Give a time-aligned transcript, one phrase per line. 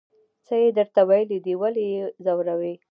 [0.45, 2.73] څه یې درته ویلي دي ولې یې ځوروئ.